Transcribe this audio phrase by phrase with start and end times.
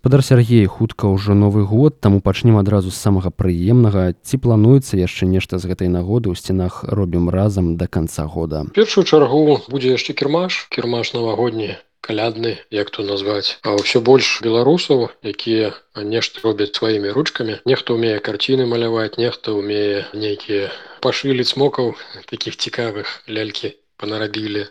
[0.00, 4.16] спадар Сергей хутка ўжо новы год таму пачнем адразу з самага прыемнага.
[4.24, 8.64] Ці плануецца яшчэ нешта з гэтай нагоды ў сценах робім разам да канца года?
[8.72, 10.72] Першую чаргу будзе яшчэ кірмаш.
[10.72, 13.60] Кірмаш навагодні калядны як то назваць.
[13.60, 17.60] А ўсё больш беларусаў якія нешта робяць сваімі ручкамі.
[17.68, 20.72] Нехта умее карціны маляваць нехта умее нейкія
[21.04, 21.92] пашылі смокаў
[22.32, 24.64] таких цікавых лялькі панарабілі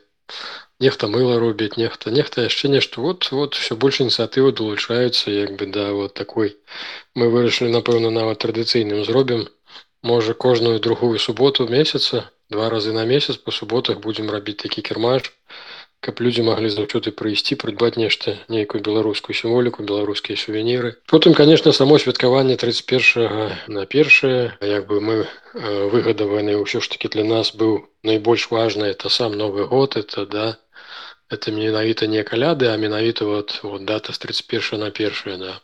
[0.79, 5.67] нехта мыла робіць нехта нехта яшчэ нешта вот вот все больш ініцыятывы долучаюцца як бы
[5.67, 6.55] да вот такой.
[7.15, 9.47] Мы вырашылі напэўна нават традыцыйным зробім
[10.01, 15.33] можа кожную другую суботу месяца два разы на месяц по суботах будзем рабіць такі кірмаш
[15.99, 21.99] каб людзі маглі заўсёды прыйсці прыдбаць нешта нейкую беларускую сімволіку беларускія сувеніры потым конечно само
[21.99, 28.47] святкаванне 31 на першае як бы мы выгадаваны ўсё ж таки для нас быў найбольш
[28.55, 30.47] важна это сам новый год это да
[31.29, 35.61] это менавіта не каляды а менавіта вот вот дата с 31 на першае да.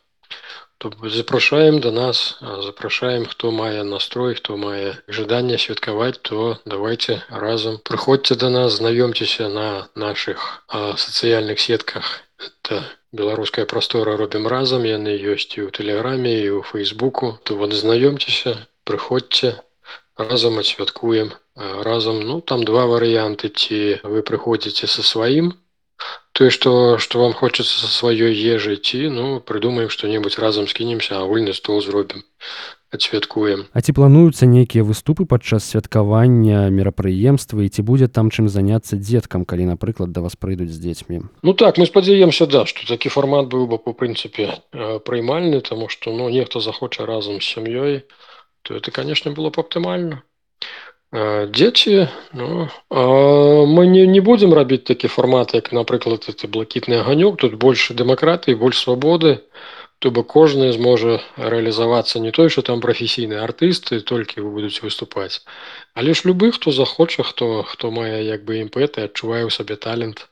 [0.77, 7.79] То запрашаем до нас запрашаем хто мае настрой хто мае жаданне святкаваць то давайте разам
[7.79, 12.21] прыходзьце до нас знаёмцеся на наших сацыяльных сетках.
[12.37, 17.39] Это беларуская прастора робім разам яны ёсць і ў тэлеграме і ў фейсбуку.
[17.43, 19.55] То вот знаёмцеся прыходзьце
[20.17, 25.53] разам адсвяткуем разам ну там два варыянты ці вы прыходзіце со сваім
[26.31, 31.53] тое что что вам хочется со сваёй ежай ці ну прыдумаем что-нибудь разам скінемся агульны
[31.53, 32.23] стол зробім
[32.91, 38.99] адсвяткуем А ці плануюцца нейкія выступы падчас святкавання мерапрыемствы і ці будзе там чым заняцца
[38.99, 43.09] дзеткам калі напрыклад да вас прыйдуць з дзецьмі Ну так мы спадзяемся да что такі
[43.09, 44.59] фармат быў бы по прынцыпе
[45.07, 48.03] прыймальны тому что ну нехта захоча разам з сям'ёй
[48.63, 50.23] то это конечно было б аптымальна
[51.15, 57.55] дзеці ну, мы не, не будзем рабіць такі фармат як напрыклад это блакітны аганёк тут
[57.55, 59.39] больше дэмакратыі больш свабоды
[59.99, 65.41] то бы кожны зможа рэалізавацца не той что там прафесійныя артысты толькі вы будуць выступаць
[65.93, 70.27] але ж любы хто захоча хто хто мае як бы імпэты адчувае ў сабе талент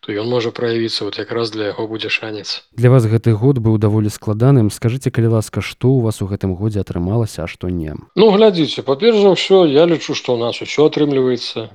[0.00, 2.64] то ён можа праявіцца вот якраз для яго будзе шанец.
[2.72, 4.70] Для вас гэты год быў даволі складаным.
[4.70, 7.94] Скажитеце калі ласка што у вас у гэтым годзе атрымалася а што не?
[8.16, 11.70] Ну глядзіце па-перш за ўсё я лічу што у нас усё атрымліваецца.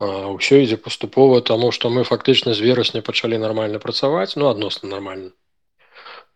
[0.00, 5.30] Ўсё ідзе паступова таму што мы фактычна з верасня пачалі нармальна працаваць ну адносна нармальна.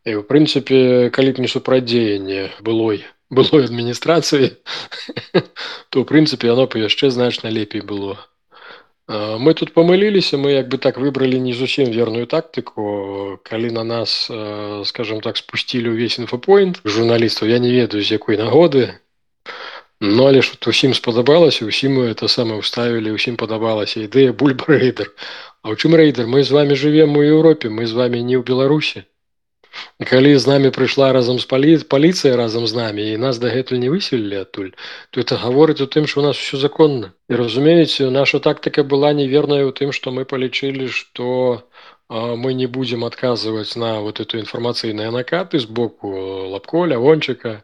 [0.09, 4.51] І ў прынцыпе калі б не супрадзеянне былой былой адміністрацыі
[5.91, 8.19] то ў прынцыпе яно б яшчэ значна лепей было
[9.11, 14.31] мы тут памыліліся мы як бы так выбралі не зусім верную тактыку калі на нас
[14.87, 18.95] скажем так спусцілі ўвесь інфопоінт журналістаў я не ведаю з якой нагоды
[20.01, 25.11] Ну але ж усім спадабалася усім мы это саме ўставілі усім падабалася ідэя бульба рэйдер
[25.63, 28.47] А ў чым рэйдер мы з вами живвем у Еўропе мы з вами не ў
[28.47, 29.05] беларусі
[30.11, 33.91] калі з намі прыйшла разам з палі паліцыя разам з намі і нас дагэтуль не
[33.93, 34.73] выселілі адтуль
[35.11, 37.13] то это гаворыць у тым что у нас все законна.
[37.29, 41.65] І разумееце наша тактыка была неверная у тым что мы палічылі что
[42.11, 46.11] мы не будем адказваць на вот эту інфармацыйныя накаты з боку
[46.51, 47.63] лапко лявончыка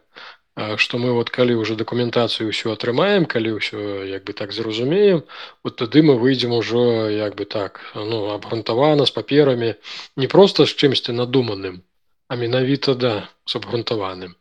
[0.77, 5.21] что мы вот калі уже дакументацыю ўсё атрымаем калі ўсё як бы так зразумеем
[5.63, 9.75] вот тады мы выйдзем ужо як бы так ну абгрунтавана з паперамі
[10.15, 11.83] не просто з чымсьці надуманым
[12.27, 14.35] а менавіта да с абгрунтаваным.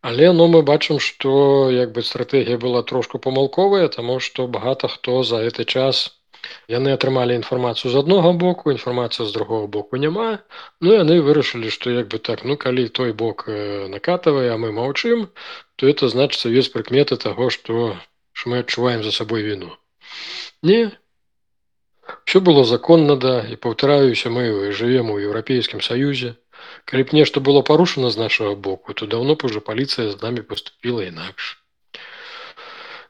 [0.00, 5.22] Але ну, мы бачым что як бы стратегія была трошку памылковая тому что багата хто
[5.22, 6.18] за гэты час
[6.70, 10.38] яны атрымалі інфармацыю з аднаго боку інфармацыя з другого боку няма.
[10.80, 15.28] Ну яны вырашылі что як бы так ну калі той бок накатывае а мы маўчым
[15.76, 17.96] то это значится ёсць прыкметы того что
[18.32, 19.74] ж мы адчуваем за сабой віну.
[20.62, 20.92] Не
[22.24, 26.36] все было законна да і паўтараюся мы живвем у еўрапейскім саюзе
[26.84, 30.42] Калі б нешта было парушана з нашага боку, то даўно б уже паліцыя з намі
[30.42, 31.58] поступила інакш.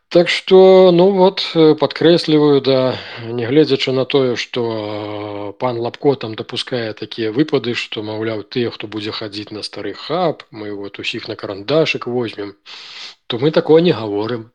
[0.09, 4.63] Так што ну вот падкрэсліваю да нягледзячы на тое, што
[5.61, 10.45] пан лапко там дапускае такія выпады, што маўляў тыя, хто будзе хадзіць на стары хаб,
[10.51, 12.57] мы вот усіх на карандашык возьмем,
[13.27, 14.49] то мы такое не гаворым.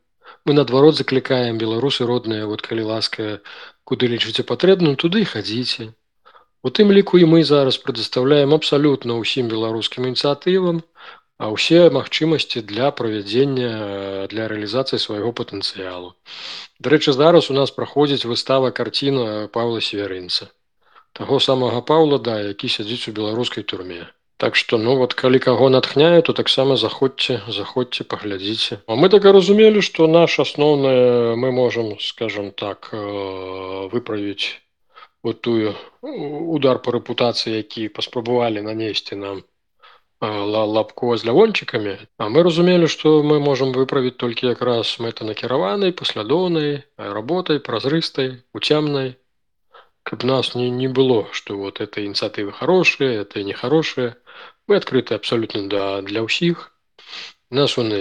[0.44, 3.40] Мы наадварот заклікаем беларусы родныя, вот калі ласка,
[3.84, 5.94] куды лічыце патрэбным, туды хадзіце.
[6.64, 10.80] У тым ліку і мы зараз прадастаўляем абсалютна ўсім беларускім ініцыятывам,
[11.36, 13.68] а ўсе магчымасці для правядзення
[14.32, 16.16] для рэалізацыі свайго патэнцыялу.
[16.80, 20.48] Дарэчы, зараз у нас праходзіць выстава карціна Паўла Сверынца.
[21.12, 24.08] Таго самага Паўла да, які сядзіць у беларускай турме.
[24.40, 28.80] Так што ну вот калі каго натхняе, то таксама заходзьце, заходзьце, паглядзіце.
[28.88, 32.88] А мы так разумелі, што наш асноўнае мы можам, скажем так,
[33.92, 34.63] выправіць
[35.24, 39.42] вот тую удар по рэпутацыі які паспрабавалі нанесці нам
[40.20, 47.58] лапко з лявончыкамі А мы разумелі што мы можемм выправіць толькі якраз мэтанакіраванай паслядоўнай работай
[47.58, 49.16] празрыстай уцямнай
[50.04, 54.16] каб нас не не было что вот это ініцыятывы хорошие это нехорошие
[54.68, 56.70] мы адкрыты абсолютно да для ўсіх
[57.50, 57.92] нас он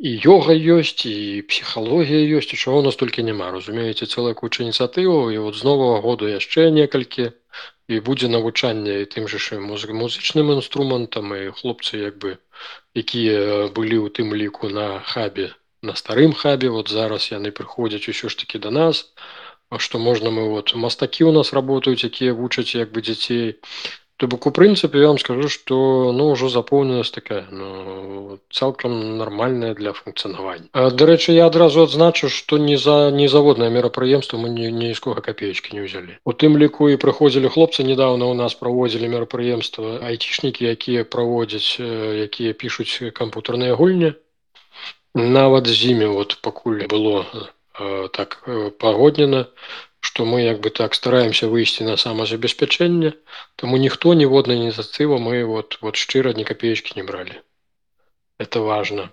[0.00, 5.38] і йога ёсць і псіхалогія ёсць чаго нас толькі няма разумееце цэлая куча ініцыятываў і
[5.44, 7.30] вот з нового году яшчэ некалькі
[7.92, 12.36] і будзе навучанне і тым жа музык музычным інструментам і хлопцы як бы
[12.96, 15.50] якія былі ў тым ліку на хабе
[15.82, 19.12] на старым хабе вот зараз яны прыходзяць усё ж таки до нас.
[19.76, 23.60] Што можна мы вот мастакі у нас работаюць якія вучаць як бы дзяцей
[24.20, 29.72] То бок у прынцыпе я вам скажу што ну ўжо запоўненая такая ну, цалкам нармальная
[29.74, 35.72] для функцыянавання дарэчы я адразу адзначу што не за незаводнае мерапрыемства мы ні нізкога капеечкі
[35.78, 41.08] не ўзялі у тым ліку і прыходзілі хлопцы недавно у нас праводзілі мерапрыемства айцішнікі якія
[41.08, 44.12] праводзяць якія пішуць кампутарныя гульні.
[45.14, 47.24] Нават з імі вот пакуль было
[48.12, 48.44] так
[48.78, 49.46] пагоднена
[50.00, 53.12] што мы як бы так стараемся выйсці на самазабеспячэнне
[53.62, 57.40] таму ніхто ніводнай ініцыятыва мы вот вот шчыра ні капеечкі не бралі
[58.40, 59.12] это важно.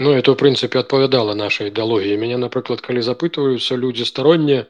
[0.00, 4.64] Ну это ў прынцыпе адпавядала нашай ідэалогіі мяне напрыклад калі запытваюцца людзі староннія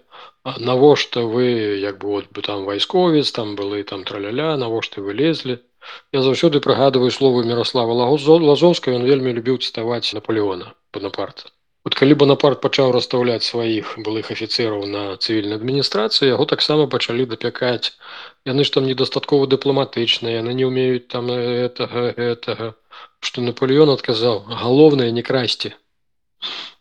[0.71, 1.47] навошта вы
[1.81, 5.57] як бы вот бы там вайсковец там былы там траляля навошта вы лезлі
[6.13, 11.49] я заўсёды прыгадываю словы мирослава лазовска ён вельмі любіў цытаваць наполеона бонапарта
[11.85, 17.93] Вот калі Бонапарт пачаў расстаўляць сваіх былых афіцераў на цывільнай адміністрацыі яго таксама пачалі дапякаць.
[18.49, 22.75] Яны ж там недастаткова дыпламатычныя яны не умеюць там гэтага гэтага.
[23.21, 25.75] Что Наполеон адказаў галоўнае не красці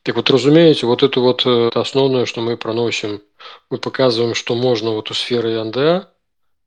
[0.04, 3.22] так вот разумееце вот это вот асноўнае что мы праносім
[3.70, 6.10] мы показываем что можна вот у сферы янда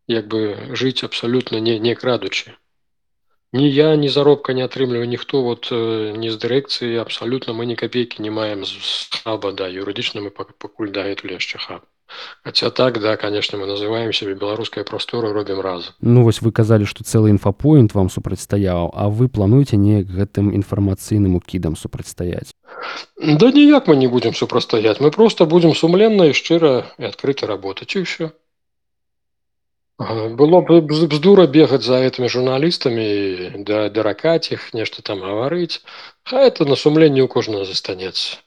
[0.08, 2.56] як бы жыць абсалютна не не крадучы
[3.52, 8.22] ні я ні заробка не атрымліваю ніхто вот не з дырэкцыі абсалютна мы ні капейкі
[8.22, 8.74] не маем з
[9.24, 11.82] хаба да юрыдычна мы пакуль дагэтуль яшчэ хаб
[12.44, 16.86] Хаця так да конечно мы называем сябе беларускай прасторы робім раз Ну вось вы казалі
[16.86, 22.54] што цэлы інфапоінт вам супрацьстаяў А вы плануеце неяк гэтым інфармацыйным укідам супрацьстаяць
[23.18, 27.94] Да ніяк мы не будзем супрацьстаяць мы просто будзем сумленна і шчыра і адкрыта работаць
[27.96, 28.30] і ўсё
[29.98, 35.80] было б бздура бегаць за гэтымі журналістамі да даракаць іх нешта там гаварыць
[36.24, 38.44] Ха это на сумленне ў кожнага застанецца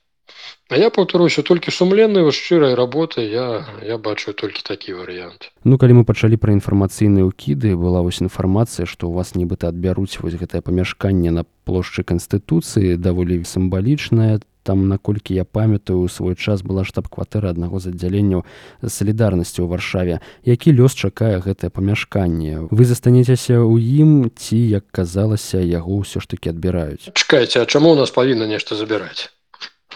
[0.70, 5.82] А я паўтаруся толькі сумленнай вас шчырай работы я я бачу толькі такі варыянт Ну
[5.82, 10.38] калі мы пачалі пра інфармацыйныя ўкіды была вось інфармацыя што ў вас нібыта адбяруць вось
[10.38, 14.38] гэтае памяшканне на плошчы канстытуцыі даволі сімвалічная
[14.70, 18.46] там наколькі я памятаю свой час была штаб-кватэра аднаго з аддзяленняў
[18.86, 20.22] салідарнасці ў варшаве.
[20.46, 22.70] Які лёс чакае гэтае памяшканне?
[22.70, 27.10] Вы застанецеся ў ім ці як казалася яго ўсё ж таки адбіраюць?
[27.18, 29.34] Чакайце А чаму у нас павінна нешта забіраць?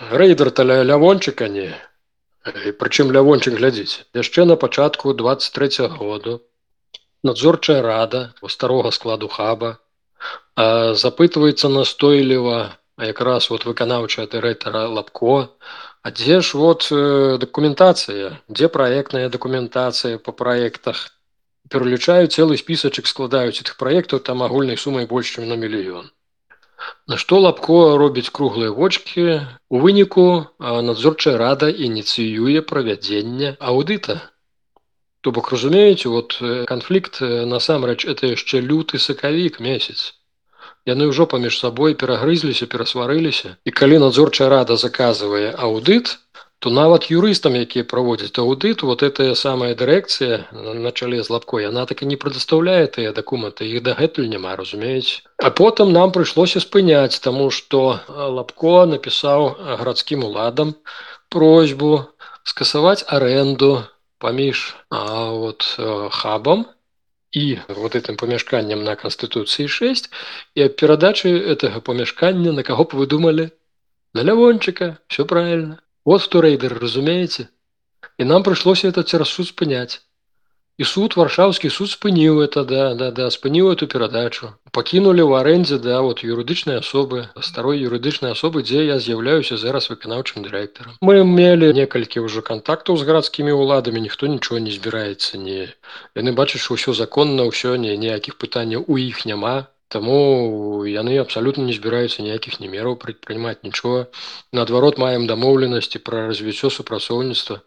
[0.10, 1.70] Рэйдер таля лявончыка не?
[2.81, 6.42] Прычым лявончык глядзіць яшчэ на пачатку 23 -го году
[7.22, 9.78] надзорчая рада у старога складу хаба
[10.58, 15.50] запытваецца настойліва а якраз вот выканаўчая дырэктара лапко.
[16.04, 21.13] А дзе ж вот э, дакументацыя дзе праектная дакументацыя по праектах
[21.69, 26.12] пералічаю цэлы спісачак складаюць этих праектаў там агульнай сумай больш чым на мільён
[27.08, 29.39] На што лапко робіць круглыя вочки
[29.70, 30.25] у выніку
[30.60, 34.20] надзорчая рада ініцыюе правядзення аўдыта
[35.22, 36.36] То бок разумееце вот
[36.67, 37.22] канфлікт
[37.56, 40.12] насамрэч это яшчэ люты сакавік месяц
[40.90, 43.56] яны ўжо паміж сабой перагрызліся перасварыліся.
[43.66, 46.18] І калі надзорчая рада заказывае аўдыт
[46.63, 51.84] то нават юрыстам якія праводзяць аўдыт вот этая самая дырэкцыя на чале з лапкой яна
[51.90, 57.20] так і не прадастаўляе тыя дакументы іх дагэтуль няма разумеюць а потым нам прыйшлося спыняць
[57.25, 58.00] таму што
[58.38, 59.50] лапко напісаў
[59.84, 60.72] гарадскім уладам
[61.36, 61.92] просьбу
[62.48, 63.84] скасаваць аренду
[64.24, 65.04] паміж а
[65.36, 65.68] вот
[66.22, 66.63] хабам
[67.34, 70.10] і вот этим памяшканнем на канстытуцыі 6
[70.56, 73.50] і аб перадачы этого памяшкання на каго б вы думалі
[74.13, 75.82] на лявончыка все правильно.
[76.06, 77.50] Вот хто рэйдер разумееце
[78.18, 80.06] і нам прыйшлося это цераз суд спыняць
[80.77, 84.53] і суд варшаўскі суд спыніў это да да да спыніў эту перадачу.
[84.74, 90.42] Пакінулі ў арэндзе да вот юрыдычнай асобы старой юрыдычнай асобы дзе я з'яўляюся зараз выканаўчым
[90.48, 90.98] дырэктарам.
[91.01, 95.70] Мы мелі некалькі ўжо кантактаў з гарадскімі ўладамі ніхто нічого не збіраецца не
[96.18, 101.66] яны бачаць што ўсё законна ўсё не ніякіх пытанняў у іх няма Таму яны абсалютна
[101.70, 104.08] не збіраюцца ніякіх ні мераў прадпрымаць нічога.
[104.54, 107.62] Наадварот маем дамоўленасці пра развіццё супрацоўніцтва.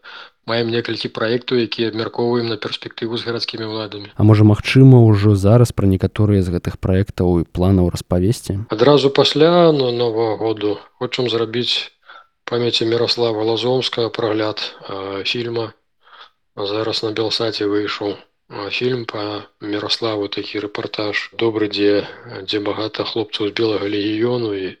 [0.47, 4.11] Маем некалькі праектаў, якія абмяркоўваем на перспектыву з гарадскімі ўладамі.
[4.15, 8.67] А можа магчыма ўжо зараз пра некаторыя з гэтых праектаў і планаў распавесці.
[8.71, 11.91] Адразу пасля на нового году хочам зрабіць
[12.47, 15.75] памяці Мирослава Лазомскага прагляд э, фільма.
[16.55, 18.15] Зараз на Белсаце выйшаў
[18.71, 21.31] фільм па Мирославу такі рэпартаж.
[21.33, 22.07] Добры дзе
[22.47, 24.75] дзе багата хлопцаў з белага легіёну і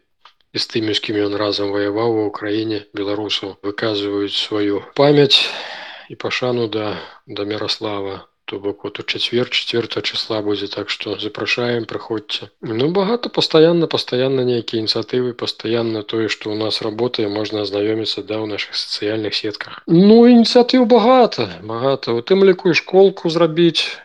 [0.53, 5.45] і з тымі з кім ён разам ваяваў ва ўкраіне беларусаў выказваюць сваю памяць
[6.09, 6.95] і пашану да
[7.27, 12.47] да Мирослава то бок вот у чацвер четверта числа будзе так что запрашаем прыходзьце.
[12.61, 18.39] Ну багато постоянно постоянно нейкія ініцыятывы постоянно тое что у нас работае можна азнаёміцца да
[18.39, 19.83] ў наших сацыяльных сетках.
[19.85, 22.15] Ну ініцыятыў багата багата.
[22.15, 23.99] У тым ліку і школку зрабіць.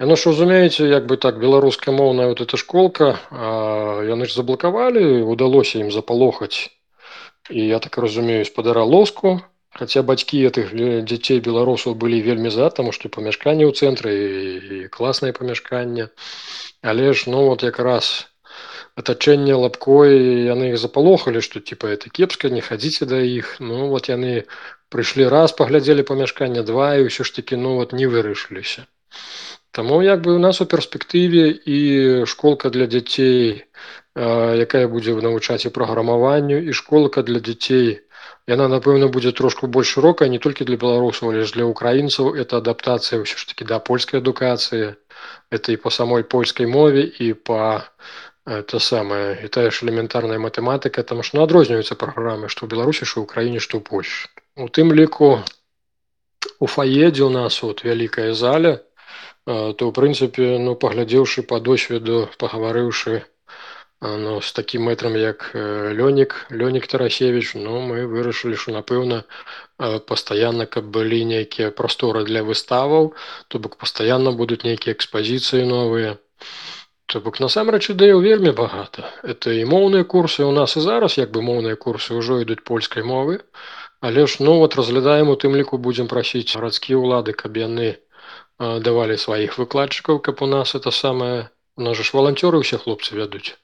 [0.00, 3.20] Яно ж разумееце як бы так беларуская моўная вот эта школка
[4.08, 6.72] яны ж заблокавалі удалося ім запалохаць.
[7.52, 9.44] І я так разумею спадара лоску
[9.76, 10.72] Хаця бацькі гэтых
[11.04, 16.08] дзяцей беларусаў былі вельмі за таму што памяшканне ў цэнтры і класнае памяшканне
[16.80, 18.28] але ж ну вот якраз
[18.96, 20.16] атачэнне лапкой
[20.48, 24.48] яны іх запалохалі што типа это кепска не хадзіце да іх ну вот яны
[24.88, 28.88] прыйшлі раз паглядзелі памяшканне два і ўсё ж таки ну вот не вырашыліся
[29.76, 33.68] Таму як бы у нас у перспектыве і школка для дзяцей
[34.16, 38.00] якая будзе навучаць і праграмаванню і школка для дзяцей
[38.50, 42.62] яна напэўна будзе трошку больш шырокая не толькі для беларусаў але ж для украінцаў это
[42.62, 44.94] адаптацыя ўсё ж таки да польскай адукацыі
[45.50, 47.82] это і по самой польскай мове і по
[48.46, 53.04] это самае і тая ж элементарная матэматыка там ж ну адрозніваюцца праграмы што ў беларусі
[53.04, 55.42] що ў краіне што ў польш у тым ліку
[56.58, 58.82] у фаедзе у нас вот вялікая заля.
[59.46, 63.22] То ў прынцыпе ну паглядзеўшы по досведу пагаварыўшы
[64.00, 69.24] ну, з такім мэтрам як лёнік лёнік тарасевич но ну, мы вырашылі що напэўна
[69.78, 73.14] пастаянна каб былі нейкія прасторы для выставаў
[73.48, 76.16] то бок пастаянна будуць нейкія экспазіцыі новыя.
[77.06, 79.08] То бок насамрэч ідэяў вельмі багата.
[79.22, 83.02] Это і моўныя курсы у нас і зараз як бы моўныя курсы ўжо ідуць польскай
[83.02, 83.40] мовы.
[84.00, 87.96] Але ж ну вот разглядаем у тым ліку будзем прасіць гарадскія ўлады каб яны
[88.58, 93.56] давалі сваіх выкладчыкаў каб у нас это самае у нас ж валанцёры ўсе хлопцы вядуць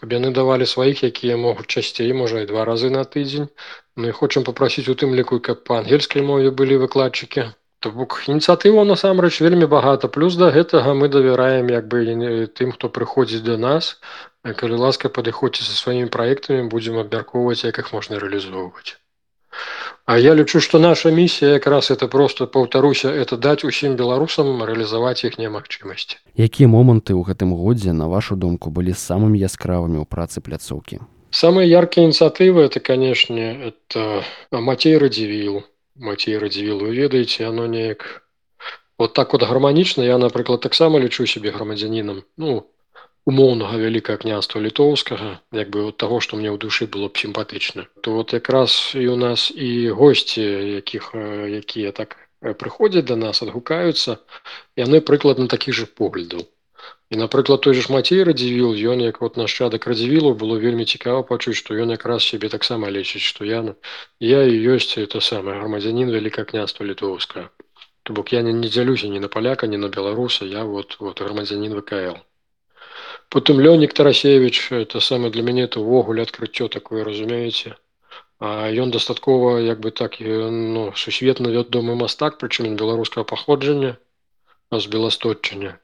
[0.00, 3.48] каб яны давалі сваіх якія могуць часцей можа і два разы на тыдзень.
[3.96, 7.46] Мы хочам попрасіць у тым ліку каб па ангельскай мове былі выкладчыкі
[7.84, 10.08] то бок ініцыятыва насамрэч вельмі багата.
[10.08, 12.04] Плюс да гэтага мы давяраем як бы
[12.60, 13.94] тым хто прыходзіць до нас.
[14.62, 18.96] Калі ласка падыходзьце са сваімі праектамі будзем абмяркоўваць як іх можна рэалізоўваць
[20.06, 25.24] А я лічу, што наша місія якраз это просто паўтаруся это даць усім беларусам рэалізаваць
[25.24, 26.20] іхнія магчымасці.
[26.36, 31.00] Якія моманты ў гэтым годзе на вашу думку былі самымі яскравымі ў працы пляцоўкі.
[31.32, 34.20] Самыя яркія ініцыятывы это канешне это
[34.52, 35.64] Мацей радзівіл
[35.96, 38.28] Мацей радзівіл вы ведаеце оно неяк
[38.98, 42.68] вот так вот гарманічна я напрыклад таксама лічу сябе грамадзянінам ну
[43.30, 47.86] умоўнага вялікае княства літоўскага як бы от таго што мне ў душы было б сімпатычна
[48.00, 50.44] то вот якраз і у нас і госці
[50.80, 51.14] якіх
[51.62, 52.18] якія так
[52.52, 54.18] прыходзяць да нас адгукаюцца
[54.76, 56.44] яны прыкладна такіх же поглядаў.
[57.10, 61.22] І напрыклад той же ж мацей радзівіл ён як вот нашчадак радзівілу было вельмі цікава
[61.22, 63.60] пачуць што ён якраз сябе таксама лечыць што я
[64.20, 67.48] я і ёсць это самае грамадзянін вялікае княства літоўска
[68.02, 71.20] то бок я не, не дзялюся ні на паляка ні на беларуса я вот вот
[71.20, 72.20] грамадзянін вКл
[73.34, 77.74] потым лёнік тарасевич это самае для мяне это увогуле адкрыццё такое разумееце
[78.84, 83.96] ён дастаткова як бы так ну, сусветна вядомы мастак прычым беларускага паходжання
[84.70, 85.74] з беластотчання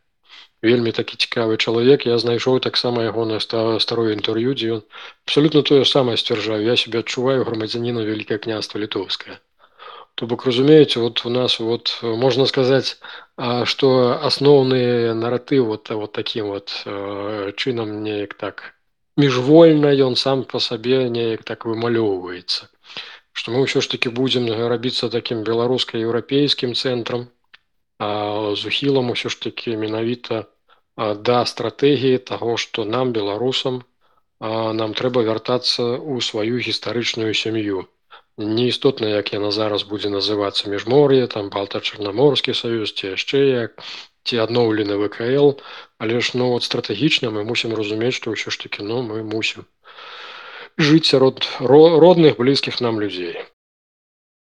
[0.63, 4.83] вельмі такі цікавы чалавек я знайшоў таксама ягонае старое інтэрв'ю дзе ён
[5.27, 9.43] абсолютно тое самае сцвярджаю я себе адчуваю грамадзяніна вялікае княства літоўскае
[10.21, 12.99] то бок разумееце вот у нас вот можна сказаць
[13.65, 13.89] что
[14.21, 16.75] асноўны наратыў вот вот таким вот
[17.57, 18.75] чынам неяк так
[19.17, 22.69] міжвольна ён сам по сабе неяк так вымалёўваецца
[23.33, 27.25] что мы ўсё ж таки будзем рабіцца таким беларуска-еўрапейскім цэнтрам
[28.61, 30.43] з ухілам усё ж таки менавіта
[31.31, 33.81] да стратэгіі того что нам беларусам
[34.83, 37.89] нам трэба вяртацца ў сваю гістарычную сям'ю
[38.41, 43.85] неістотна як яна зараз будзе называцца міжмор'е там балта-чарнаморскі саюз ці яшчэ як
[44.25, 45.61] ці адноўлены вКл
[45.99, 49.69] але ж ну вот стратэгічна мы мусім разумець што ўсё ж таки ну мы мусім
[50.81, 53.37] жыць сярод родных блізкіх нам людзей